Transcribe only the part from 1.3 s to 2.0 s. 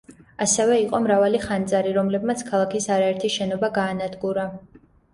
ხანძარი,